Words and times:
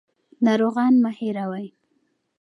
ناروغان 0.45 0.93
مه 1.03 1.11
هېروئ. 1.17 1.67